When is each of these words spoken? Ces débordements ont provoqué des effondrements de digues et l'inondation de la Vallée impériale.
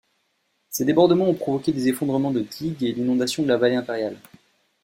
Ces 0.69 0.83
débordements 0.83 1.27
ont 1.29 1.35
provoqué 1.35 1.71
des 1.71 1.87
effondrements 1.87 2.31
de 2.31 2.41
digues 2.41 2.81
et 2.83 2.91
l'inondation 2.91 3.43
de 3.43 3.47
la 3.49 3.57
Vallée 3.57 3.75
impériale. 3.75 4.17